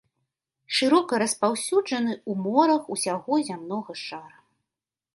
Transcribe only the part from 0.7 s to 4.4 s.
Шырока распаўсюджаны ў морах усяго зямнога шара.